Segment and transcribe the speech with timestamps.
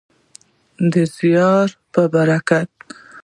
[0.91, 2.71] د زیار په برکت.